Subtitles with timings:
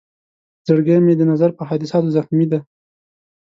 [0.67, 2.59] زړګی مې د نظر په حادثاتو زخمي دی.